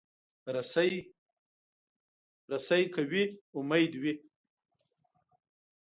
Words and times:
رسۍ 2.51 2.83
که 2.93 3.01
وي، 3.11 3.23
امید 3.57 3.91
وي. 4.01 4.13